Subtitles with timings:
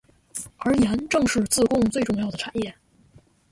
[0.57, 2.75] 而盐正是自贡最重要的产业。